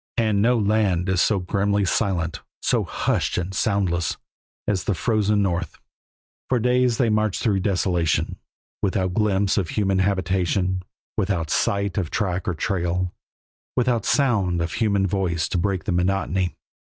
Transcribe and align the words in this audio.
And 0.17 0.41
no 0.41 0.57
land 0.57 1.07
is 1.09 1.21
so 1.21 1.37
grimly 1.37 1.85
silent, 1.85 2.39
so 2.59 2.83
hushed 2.83 3.37
and 3.37 3.53
soundless, 3.53 4.17
as 4.67 4.85
the 4.85 4.95
frozen 4.95 5.43
North. 5.43 5.77
For 6.49 6.57
days 6.57 6.97
they 6.97 7.11
marched 7.11 7.43
through 7.43 7.59
desolation, 7.59 8.37
without 8.81 9.13
glimpse 9.13 9.59
of 9.59 9.69
human 9.69 9.99
habitation, 9.99 10.81
without 11.19 11.51
sight 11.51 11.99
of 11.99 12.09
track 12.09 12.47
or 12.47 12.55
trail, 12.55 13.13
without 13.75 14.03
sound 14.03 14.59
of 14.59 14.71
a 14.71 14.75
human 14.77 15.05
voice 15.05 15.47
to 15.49 15.59
break 15.59 15.83
the 15.83 15.91
monotony. 15.91 16.55